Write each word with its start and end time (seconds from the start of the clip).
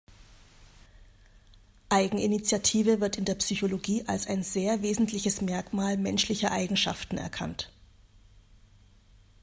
Eigeninitiative 1.89 3.01
wird 3.01 3.17
in 3.17 3.25
der 3.25 3.35
Psychologie 3.35 4.03
als 4.07 4.25
ein 4.25 4.41
sehr 4.41 4.81
wesentliches 4.81 5.41
Merkmal 5.41 5.95
menschlicher 5.95 6.51
Eigenschaften 6.51 7.19
erkannt. 7.19 7.71